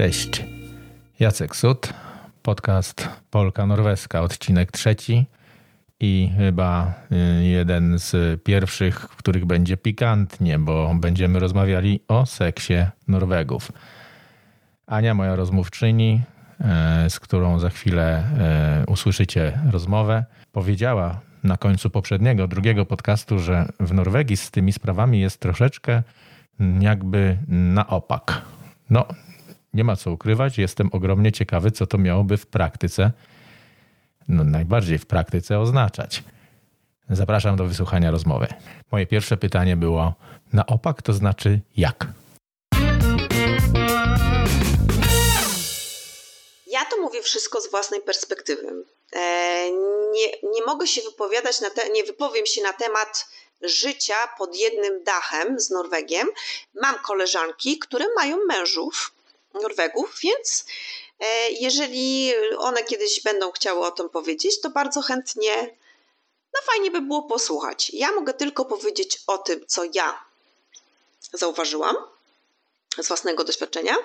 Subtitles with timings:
[0.00, 0.44] Cześć.
[1.18, 1.92] Jacek Sud,
[2.42, 5.26] podcast Polka Norweska, odcinek trzeci
[6.00, 6.94] i chyba
[7.40, 12.74] y, jeden z pierwszych, w których będzie pikantnie, bo będziemy rozmawiali o seksie
[13.08, 13.72] Norwegów.
[14.86, 16.20] Ania, moja rozmówczyni,
[16.60, 23.68] e, z którą za chwilę e, usłyszycie rozmowę, powiedziała na końcu poprzedniego, drugiego podcastu, że
[23.80, 26.02] w Norwegii z tymi sprawami jest troszeczkę
[26.80, 28.42] jakby na opak.
[28.90, 29.06] No,
[29.74, 33.12] nie ma co ukrywać, jestem ogromnie ciekawy, co to miałoby w praktyce,
[34.28, 36.22] no najbardziej w praktyce oznaczać.
[37.10, 38.46] Zapraszam do wysłuchania rozmowy.
[38.92, 40.14] Moje pierwsze pytanie było:
[40.52, 42.06] na opak to znaczy jak?
[46.66, 48.84] Ja to mówię wszystko z własnej perspektywy.
[49.12, 49.70] E,
[50.12, 53.28] nie, nie mogę się wypowiadać, na te, nie wypowiem się na temat
[53.62, 56.28] życia pod jednym dachem z Norwegiem.
[56.74, 59.14] Mam koleżanki, które mają mężów
[59.54, 60.64] Norwegów, więc
[61.20, 65.76] e, jeżeli one kiedyś będą chciały o tym powiedzieć, to bardzo chętnie,
[66.54, 67.90] no fajnie by było posłuchać.
[67.90, 70.24] Ja mogę tylko powiedzieć o tym, co ja
[71.32, 71.96] zauważyłam
[72.98, 73.96] z własnego doświadczenia.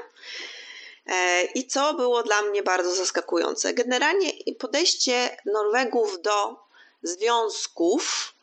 [1.05, 3.73] E, I co było dla mnie bardzo zaskakujące.
[3.73, 6.55] Generalnie podejście Norwegów do
[7.03, 8.33] związków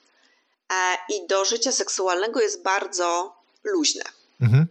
[0.70, 0.74] e,
[1.08, 4.02] i do życia seksualnego jest bardzo luźne.
[4.40, 4.66] Mhm.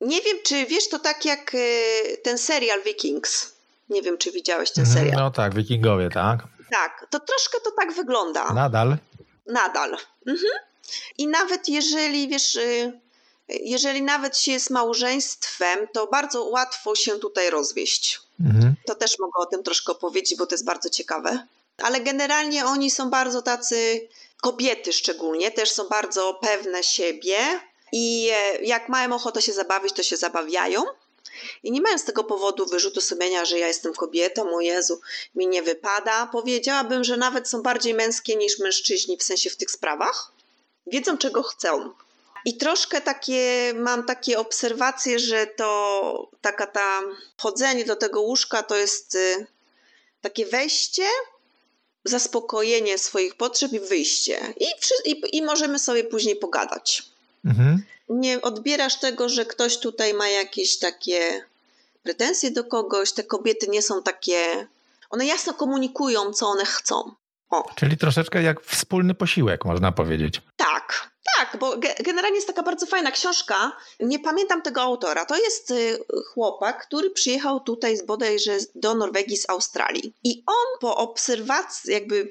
[0.00, 3.52] Nie wiem, czy wiesz, to tak jak e, ten serial Vikings.
[3.88, 5.22] Nie wiem, czy widziałeś ten mhm, serial.
[5.22, 6.40] No tak, Wikingowie, tak?
[6.70, 8.52] Tak, to troszkę to tak wygląda.
[8.52, 8.96] Nadal?
[9.46, 9.96] Nadal.
[10.26, 10.52] Mhm.
[11.18, 13.00] I nawet jeżeli, wiesz, y,
[13.48, 18.20] jeżeli nawet się jest małżeństwem, to bardzo łatwo się tutaj rozwieść.
[18.40, 18.74] Mhm.
[18.86, 21.46] To też mogę o tym troszkę powiedzieć, bo to jest bardzo ciekawe.
[21.82, 24.08] Ale generalnie oni są bardzo tacy,
[24.40, 27.36] kobiety szczególnie, też są bardzo pewne siebie
[27.92, 30.84] i e, jak mają ochotę się zabawić, to się zabawiają.
[31.62, 35.00] I nie mają z tego powodu wyrzutu sumienia, że ja jestem kobietą, o Jezu,
[35.34, 36.28] mi nie wypada.
[36.32, 40.32] Powiedziałabym, że nawet są bardziej męskie niż mężczyźni, w sensie w tych sprawach.
[40.86, 41.92] Wiedzą, czego chcą.
[42.44, 47.00] I troszkę takie, mam takie obserwacje, że to taka ta
[47.38, 49.46] chodzenie do tego łóżka to jest y,
[50.20, 51.04] takie wejście,
[52.04, 54.54] zaspokojenie swoich potrzeb i wyjście.
[54.60, 54.66] I,
[55.10, 57.09] i, i możemy sobie później pogadać.
[57.44, 57.82] Mhm.
[58.08, 61.44] Nie odbierasz tego, że ktoś tutaj ma jakieś takie
[62.02, 63.12] pretensje do kogoś.
[63.12, 64.66] Te kobiety nie są takie.
[65.10, 67.14] One jasno komunikują, co one chcą.
[67.50, 67.64] O.
[67.74, 70.42] Czyli troszeczkę jak wspólny posiłek, można powiedzieć.
[70.56, 71.74] Tak, tak, bo
[72.04, 73.72] generalnie jest taka bardzo fajna książka.
[74.00, 75.24] Nie pamiętam tego autora.
[75.24, 80.12] To jest y, chłopak, który przyjechał tutaj z bodajże do Norwegii z Australii.
[80.24, 82.30] I on po obserwacji, jakby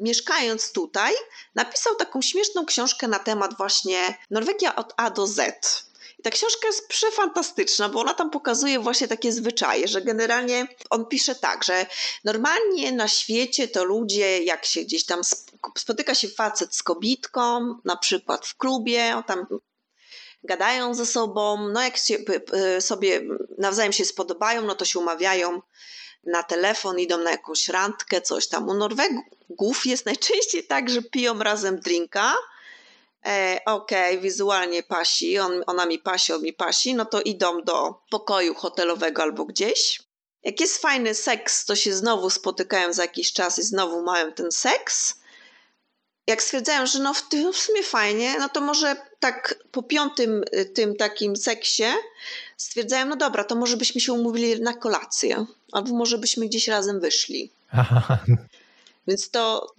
[0.00, 1.12] mieszkając tutaj,
[1.54, 5.88] napisał taką śmieszną książkę na temat właśnie Norwegia od A do Z.
[6.18, 11.06] I ta książka jest przefantastyczna, bo ona tam pokazuje właśnie takie zwyczaje, że generalnie on
[11.06, 11.86] pisze tak, że
[12.24, 15.20] normalnie na świecie to ludzie, jak się gdzieś tam
[15.78, 19.46] spotyka się facet z kobitką, na przykład w klubie, tam
[20.44, 22.16] gadają ze sobą, no jak się,
[22.80, 23.22] sobie
[23.58, 25.62] nawzajem się spodobają, no to się umawiają
[26.28, 28.68] na telefon, idą na jakąś randkę, coś tam.
[28.68, 32.34] U Norwegów jest najczęściej tak, że piją razem drinka,
[33.26, 37.62] e, okej, okay, wizualnie pasi, on, ona mi pasi, on mi pasi, no to idą
[37.62, 40.02] do pokoju hotelowego albo gdzieś.
[40.42, 44.52] Jak jest fajny seks, to się znowu spotykają za jakiś czas i znowu mają ten
[44.52, 45.14] seks.
[46.26, 50.44] Jak stwierdzają, że no w, tym, w sumie fajnie, no to może tak po piątym
[50.54, 51.84] y, tym takim seksie
[52.58, 57.00] stwierdzają, no dobra, to może byśmy się umówili na kolację, albo może byśmy gdzieś razem
[57.00, 57.50] wyszli.
[59.08, 59.74] Więc to,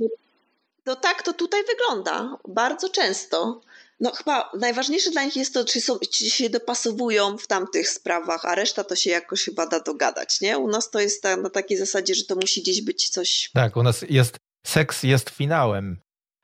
[0.83, 3.61] to tak to tutaj wygląda bardzo często.
[3.99, 8.45] No chyba najważniejsze dla nich jest to, czy, są, czy się dopasowują w tamtych sprawach,
[8.45, 10.57] a reszta to się jakoś chyba da dogadać, nie?
[10.57, 13.49] U nas to jest ta, na takiej zasadzie, że to musi gdzieś być coś...
[13.53, 14.37] Tak, u nas jest,
[14.67, 15.97] seks jest finałem,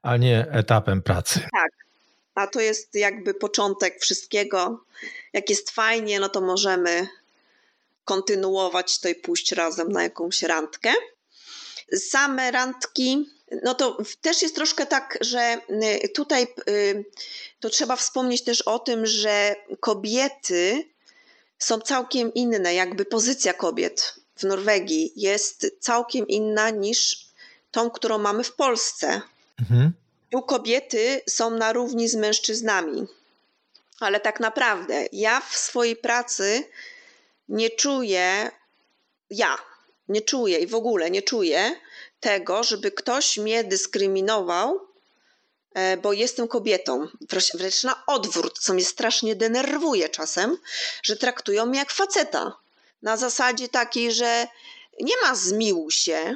[0.04, 1.40] a nie etapem pracy.
[1.40, 1.85] Tak,
[2.36, 4.84] a to jest jakby początek wszystkiego.
[5.34, 7.08] Jak jest fajnie, no to możemy
[8.06, 10.94] kontynuować to i pójść razem na jakąś randkę.
[11.98, 13.30] Same randki,
[13.64, 15.58] no to też jest troszkę tak, że
[16.04, 17.06] y, tutaj y,
[17.60, 20.84] to trzeba wspomnieć też o tym, że kobiety
[21.60, 27.26] są całkiem inne, jakby pozycja kobiet w Norwegii jest całkiem inna niż
[27.72, 29.22] tą, którą mamy w Polsce.
[29.60, 29.94] Mhm.
[30.30, 33.08] Tu kobiety są na równi z mężczyznami.
[34.00, 36.64] Ale tak naprawdę ja w swojej pracy
[37.50, 38.52] nie czuję,
[39.30, 39.58] ja
[40.10, 41.76] nie czuję i w ogóle nie czuję
[42.20, 44.88] tego, żeby ktoś mnie dyskryminował
[45.74, 47.08] e, bo jestem kobietą,
[47.54, 50.58] wręcz na odwrót, co mnie strasznie denerwuje czasem,
[51.04, 52.58] że traktują mnie jak faceta.
[53.02, 54.48] Na zasadzie takiej, że
[55.00, 56.36] nie ma zmiłuj się,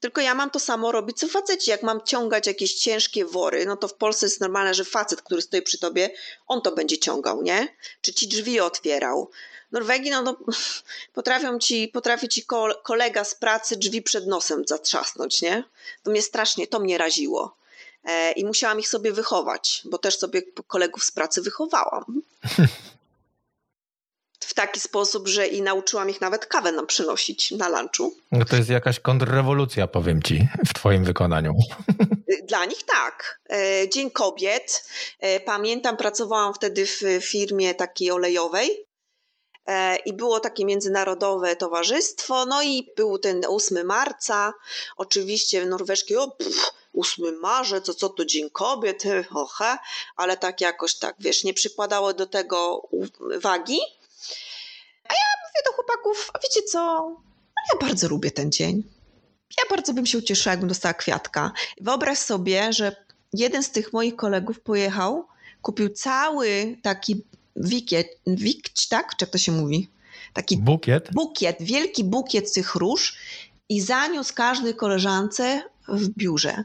[0.00, 1.70] tylko ja mam to samo robić co faceci.
[1.70, 5.42] Jak mam ciągać jakieś ciężkie wory, no to w Polsce jest normalne, że facet, który
[5.42, 6.10] stoi przy tobie,
[6.46, 7.76] on to będzie ciągał, nie?
[8.00, 9.30] Czy ci drzwi otwierał.
[9.72, 10.36] Norwegii, no, no
[11.14, 12.46] potrafią ci, potrafi ci
[12.82, 15.64] kolega z pracy drzwi przed nosem zatrzasnąć, nie?
[16.02, 17.56] To mnie strasznie, to mnie raziło.
[18.04, 22.04] E, I musiałam ich sobie wychować, bo też sobie kolegów z pracy wychowałam.
[24.48, 28.16] w taki sposób, że i nauczyłam ich nawet kawę nam przynosić na lunchu.
[28.32, 31.54] No to jest jakaś kontrrewolucja, powiem ci, w twoim wykonaniu.
[32.48, 33.40] Dla nich tak.
[33.50, 34.88] E, Dzień Kobiet.
[35.20, 38.88] E, pamiętam, pracowałam wtedy w firmie takiej olejowej
[40.04, 44.52] i było takie międzynarodowe towarzystwo, no i był ten 8 marca,
[44.96, 49.02] oczywiście norweskie, o pff, 8 marzec, co, co to Dzień Kobiet,
[49.34, 49.78] ohe,
[50.16, 52.88] ale tak jakoś tak, wiesz, nie przykładało do tego
[53.40, 53.78] wagi.
[55.08, 57.10] A ja mówię do chłopaków, a wiecie co,
[57.72, 58.82] ja bardzo lubię ten dzień.
[59.58, 61.52] Ja bardzo bym się ucieszyła, jakbym dostała kwiatka.
[61.80, 62.96] Wyobraź sobie, że
[63.32, 65.26] jeden z tych moich kolegów pojechał,
[65.62, 67.24] kupił cały taki
[67.56, 69.16] wikiet, wikć, tak?
[69.16, 69.88] Czy jak to się mówi?
[70.32, 71.08] Taki bukiet?
[71.12, 73.16] Bukiet, wielki bukiet tych róż
[73.68, 76.64] i zaniósł każdej koleżance w biurze.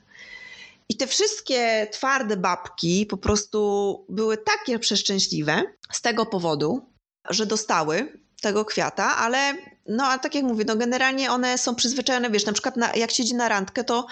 [0.89, 6.85] I te wszystkie twarde babki po prostu były takie przeszczęśliwe z tego powodu,
[7.29, 9.53] że dostały tego kwiata, ale
[9.87, 13.11] no a tak jak mówię, no generalnie one są przyzwyczajone, wiesz, na przykład na, jak
[13.11, 14.07] siedzi na randkę, to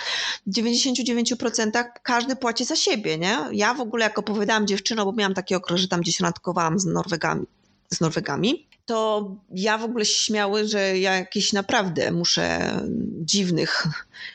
[0.47, 3.37] w 99% każdy płaci za siebie, nie?
[3.51, 6.85] Ja w ogóle jak opowiadałam dziewczynom, bo miałam taki okres, że tam gdzieś randkowałam z
[6.85, 7.45] Norwegami,
[7.89, 12.75] z Norwegami, to ja w ogóle śmiały, że ja jakieś naprawdę muszę
[13.19, 13.87] dziwnych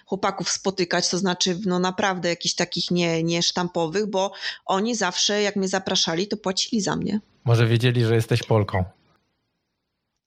[0.07, 4.33] chłopaków spotykać, to znaczy no naprawdę jakichś takich nie, nie sztampowych, bo
[4.67, 7.21] oni zawsze jak mnie zapraszali, to płacili za mnie.
[7.45, 8.85] Może wiedzieli, że jesteś Polką.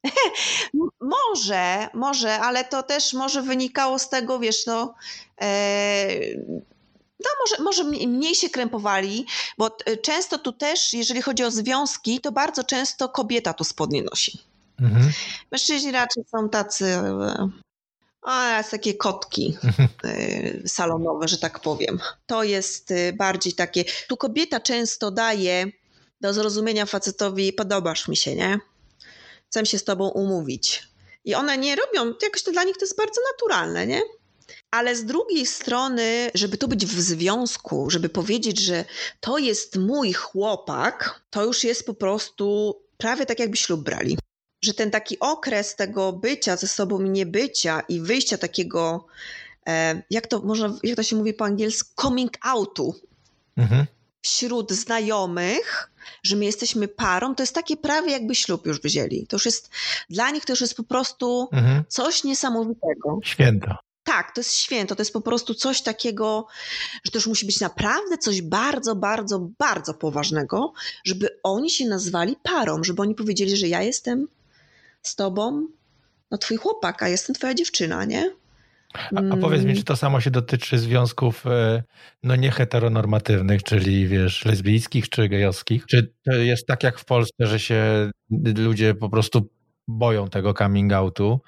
[0.99, 4.93] może, może, ale to też może wynikało z tego, wiesz, no.
[5.41, 6.07] E,
[7.19, 9.25] no, może, może mniej się krępowali,
[9.57, 14.39] bo często tu też, jeżeli chodzi o związki, to bardzo często kobieta tu spodnie nosi.
[14.79, 15.11] Mhm.
[15.51, 16.97] Mężczyźni raczej są tacy,
[18.21, 19.89] a takie kotki mhm.
[20.03, 21.99] e, salonowe, że tak powiem.
[22.25, 23.85] To jest e, bardziej takie.
[24.07, 25.65] Tu kobieta często daje
[26.21, 28.59] do zrozumienia facetowi, podobasz mi się, nie?
[29.49, 30.89] Chcę się z tobą umówić.
[31.25, 34.01] I one nie robią, jakoś to dla nich to jest bardzo naturalne, nie?
[34.71, 38.85] Ale z drugiej strony, żeby tu być w związku, żeby powiedzieć, że
[39.19, 44.17] to jest mój chłopak, to już jest po prostu prawie tak, jakby ślub brali.
[44.63, 49.05] Że ten taki okres tego bycia ze sobą i niebycia i wyjścia takiego,
[49.67, 52.95] e, jak to można, jak to się mówi po angielsku, coming outu
[53.57, 53.85] mhm.
[54.21, 55.91] Wśród znajomych,
[56.23, 59.27] że my jesteśmy parą, to jest takie prawie jakby ślub już wzięli.
[59.27, 59.69] To już jest,
[60.09, 61.83] dla nich to już jest po prostu mhm.
[61.87, 63.19] coś niesamowitego.
[63.23, 63.75] Święto.
[64.03, 66.47] Tak, to jest święto, to jest po prostu coś takiego,
[67.03, 70.73] że to już musi być naprawdę coś bardzo, bardzo, bardzo poważnego,
[71.05, 74.27] żeby oni się nazwali parą, żeby oni powiedzieli, że ja jestem
[75.01, 75.67] z tobą,
[76.31, 78.31] no twój chłopak, a jestem twoja dziewczyna, nie?
[78.93, 79.77] A, a, powiedz mi, mm.
[79.77, 81.83] czy to samo się dotyczy związków e,
[82.23, 85.85] no nieheteronormatywnych, czyli wiesz, lesbijskich czy gejowskich?
[85.85, 88.11] Czy to jest tak jak w Polsce, że się
[88.57, 89.49] ludzie po prostu
[89.87, 91.41] boją tego coming outu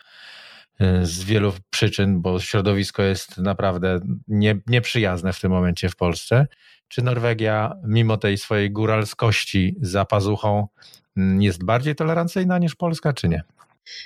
[0.80, 6.48] e, z wielu przyczyn, bo środowisko jest naprawdę nie, nieprzyjazne w tym momencie w Polsce?
[6.88, 10.68] Czy Norwegia, mimo tej swojej góralskości za pazuchą,
[11.18, 13.44] mm, jest bardziej tolerancyjna niż Polska, czy nie?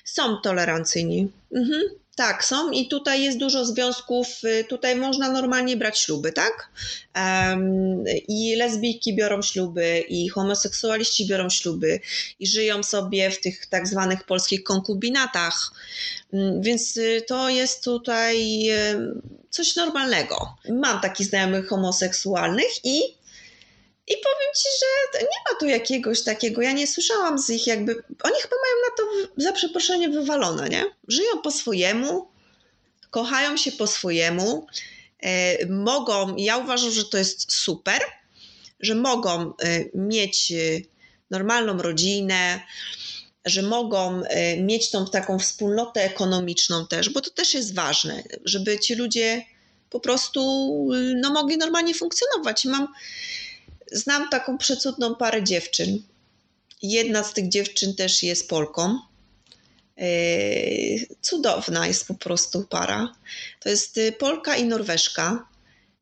[0.03, 1.31] Są tolerancyjni.
[1.55, 1.81] Mhm.
[2.15, 6.69] Tak, są i tutaj jest dużo związków, y, tutaj można normalnie brać śluby, tak?
[7.15, 12.00] Um, I lesbijki biorą śluby, i homoseksualiści biorą śluby,
[12.39, 15.72] i żyją sobie w tych tak zwanych polskich konkubinatach.
[16.31, 20.55] Um, więc y, to jest tutaj um, coś normalnego.
[20.69, 23.14] Mam takich znajomych homoseksualnych i
[24.07, 27.91] i powiem ci, że nie ma tu jakiegoś takiego, ja nie słyszałam z ich jakby,
[28.24, 30.85] oni chyba mają na to za przeproszenie wywalone, nie?
[31.07, 32.27] Żyją po swojemu,
[33.09, 34.67] kochają się po swojemu,
[35.19, 38.01] e, mogą, ja uważam, że to jest super,
[38.79, 40.55] że mogą e, mieć e,
[41.31, 42.62] normalną rodzinę,
[43.45, 48.79] że mogą e, mieć tą taką wspólnotę ekonomiczną też, bo to też jest ważne, żeby
[48.79, 49.45] ci ludzie
[49.89, 50.41] po prostu
[51.15, 52.65] no, mogli normalnie funkcjonować.
[52.65, 52.88] Mam
[53.91, 56.03] Znam taką przecudną parę dziewczyn.
[56.81, 58.99] Jedna z tych dziewczyn też jest Polką.
[59.97, 60.07] E,
[61.21, 63.15] cudowna jest po prostu para.
[63.59, 65.47] To jest y, Polka i Norweszka.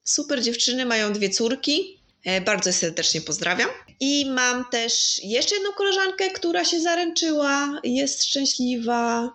[0.04, 2.00] Super dziewczyny, mają dwie córki.
[2.26, 3.70] E, bardzo serdecznie pozdrawiam.
[4.00, 9.34] I mam też jeszcze jedną koleżankę, która się zaręczyła, jest szczęśliwa.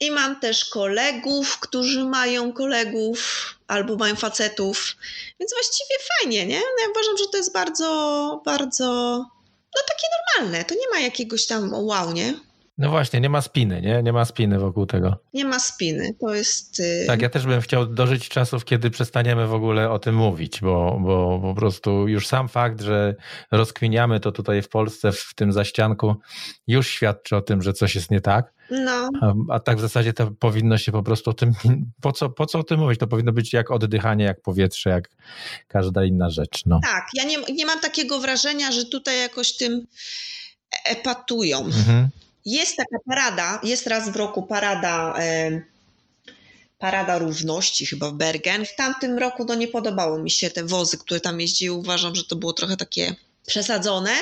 [0.00, 4.96] I mam też kolegów, którzy mają kolegów albo mają facetów.
[5.40, 6.60] Więc właściwie fajnie, nie?
[6.60, 8.86] No ja uważam, że to jest bardzo, bardzo,
[9.76, 10.64] no takie normalne.
[10.64, 12.34] To nie ma jakiegoś tam wow, nie?
[12.78, 14.02] No właśnie, nie ma spiny, nie?
[14.02, 15.16] Nie ma spiny wokół tego.
[15.34, 16.78] Nie ma spiny, to jest...
[16.78, 17.06] Yy...
[17.06, 21.00] Tak, ja też bym chciał dożyć czasów, kiedy przestaniemy w ogóle o tym mówić, bo,
[21.00, 23.14] bo po prostu już sam fakt, że
[23.50, 26.14] rozkwiniamy to tutaj w Polsce, w tym zaścianku,
[26.66, 28.52] już świadczy o tym, że coś jest nie tak.
[28.70, 29.10] No.
[29.22, 31.52] A, a, tak w zasadzie to powinno się po prostu o tym,
[32.02, 33.00] po co, po co o tym mówić?
[33.00, 35.08] To powinno być jak oddychanie, jak powietrze, jak
[35.68, 36.62] każda inna rzecz.
[36.66, 36.80] No.
[36.84, 39.86] Tak, ja nie, nie mam takiego wrażenia, że tutaj jakoś tym
[40.84, 41.64] epatują.
[41.64, 42.08] Mhm.
[42.44, 45.62] Jest taka parada, jest raz w roku parada, e,
[46.78, 48.66] parada równości chyba w Bergen.
[48.66, 51.76] W tamtym roku no nie podobało mi się te wozy, które tam jeździły.
[51.76, 53.14] Uważam, że to było trochę takie
[53.46, 54.12] przesadzone.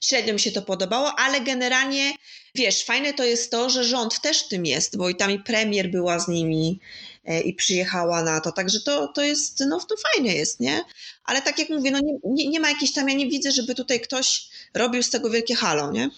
[0.00, 2.12] Średnio mi się to podobało, ale generalnie
[2.54, 5.90] wiesz, fajne to jest to, że rząd też tym jest, bo i tam i premier
[5.90, 6.80] była z nimi
[7.24, 10.84] e, i przyjechała na to, także to, to jest, no to fajne jest, nie?
[11.24, 13.74] Ale tak jak mówię, no nie, nie, nie ma jakiejś tam, ja nie widzę, żeby
[13.74, 16.10] tutaj ktoś robił z tego wielkie halo, nie?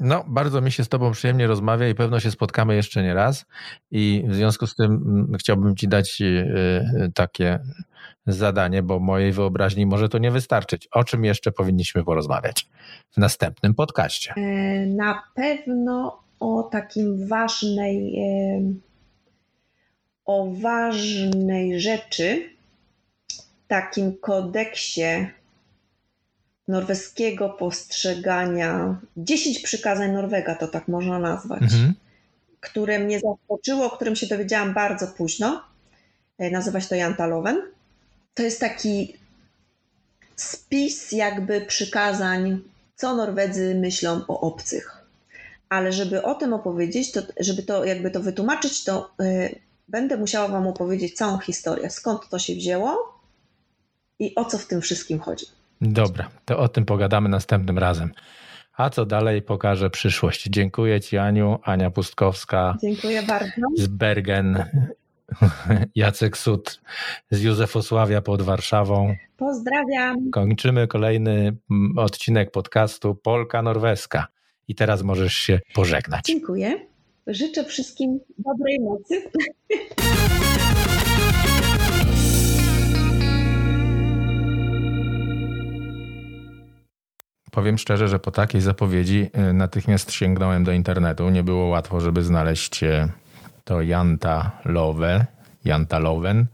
[0.00, 3.46] No, bardzo mi się z Tobą przyjemnie rozmawia i pewno się spotkamy jeszcze nie raz.
[3.90, 7.58] I w związku z tym mm, chciałbym Ci dać y, y, takie
[8.26, 10.88] zadanie, bo mojej wyobraźni może to nie wystarczyć.
[10.92, 12.68] O czym jeszcze powinniśmy porozmawiać
[13.10, 14.32] w następnym podcaście?
[14.36, 18.62] E, na pewno o takim ważnej, e,
[20.24, 22.50] o ważnej rzeczy,
[23.68, 25.26] takim kodeksie
[26.68, 31.94] norweskiego postrzegania, 10 przykazań Norwega to tak można nazwać, mhm.
[32.60, 35.64] które mnie zaskoczyło, o którym się dowiedziałam bardzo późno.
[36.38, 37.62] E, nazywa się to Jantaloven.
[38.34, 39.16] To jest taki
[40.36, 42.60] spis jakby przykazań,
[42.96, 45.04] co Norwedzy myślą o obcych.
[45.68, 50.48] Ale żeby o tym opowiedzieć, to, żeby to jakby to wytłumaczyć, to yy, będę musiała
[50.48, 53.20] Wam opowiedzieć całą historię, skąd to się wzięło
[54.18, 55.46] i o co w tym wszystkim chodzi.
[55.80, 58.12] Dobra, to o tym pogadamy następnym razem.
[58.76, 60.48] A co dalej pokaże przyszłość.
[60.50, 61.58] Dziękuję Ci, Aniu.
[61.62, 62.76] Ania Pustkowska.
[62.82, 63.62] Dziękuję bardzo.
[63.76, 64.64] Z Bergen.
[65.94, 66.80] Jacek Sud
[67.30, 69.14] z Józefosławia pod Warszawą.
[69.36, 70.30] Pozdrawiam.
[70.30, 74.26] Kończymy kolejny mm, odcinek podcastu Polka Norweska.
[74.68, 76.24] I teraz możesz się pożegnać.
[76.24, 76.86] Dziękuję.
[77.26, 79.22] Życzę wszystkim dobrej nocy.
[87.58, 91.30] Powiem szczerze, że po takiej zapowiedzi y, natychmiast sięgnąłem do internetu.
[91.30, 93.08] Nie było łatwo, żeby znaleźć y,
[93.64, 95.26] to Janta Love,
[95.64, 96.46] Janta Loven,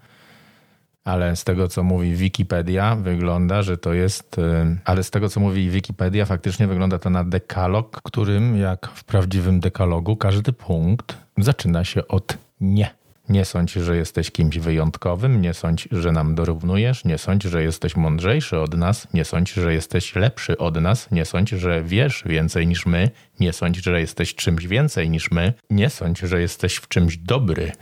[1.05, 4.39] ale z tego, co mówi Wikipedia, wygląda, że to jest.
[4.39, 4.43] Y,
[4.85, 9.61] ale z tego, co mówi Wikipedia, faktycznie wygląda to na dekalog, którym, jak w prawdziwym
[9.61, 13.04] dekalogu, każdy punkt zaczyna się od nie.
[13.28, 17.97] Nie sądź, że jesteś kimś wyjątkowym, nie sądź, że nam dorównujesz, nie sądź, że jesteś
[17.97, 22.66] mądrzejszy od nas, nie sądź, że jesteś lepszy od nas, nie sądź, że wiesz więcej
[22.66, 26.88] niż my, nie sądź, że jesteś czymś więcej niż my, nie sądź, że jesteś w
[26.88, 27.73] czymś dobry,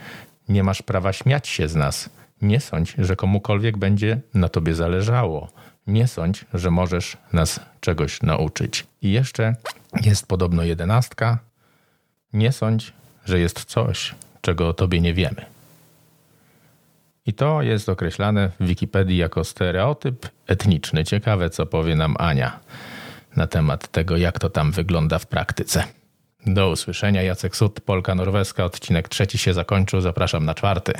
[0.48, 2.10] nie masz prawa śmiać się z nas,
[2.42, 5.48] nie sądź, że komukolwiek będzie na tobie zależało.
[5.86, 8.86] Nie sądź, że możesz nas czegoś nauczyć.
[9.02, 9.56] I jeszcze
[10.04, 11.38] jest podobno jedenastka.
[12.32, 12.92] Nie sądź,
[13.24, 15.44] że jest coś, czego o tobie nie wiemy.
[17.26, 21.04] I to jest określane w Wikipedii jako stereotyp etniczny.
[21.04, 22.60] Ciekawe, co powie nam Ania
[23.36, 25.84] na temat tego, jak to tam wygląda w praktyce.
[26.46, 27.22] Do usłyszenia.
[27.22, 28.64] Jacek Sud, Polka Norweska.
[28.64, 30.00] Odcinek trzeci się zakończył.
[30.00, 30.92] Zapraszam na czwarty.